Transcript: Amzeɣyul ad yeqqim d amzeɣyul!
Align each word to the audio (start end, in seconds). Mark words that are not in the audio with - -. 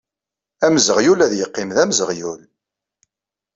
Amzeɣyul 0.65 1.19
ad 1.25 1.33
yeqqim 1.35 1.69
d 1.75 1.77
amzeɣyul! 1.83 2.41